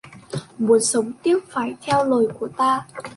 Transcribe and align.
Muốn 0.57 0.79
sống 0.81 1.11
tiếp 1.23 1.37
phải 1.49 1.75
theo 1.81 2.05
lời 2.05 2.27
của 2.39 2.47
ta 2.47 2.87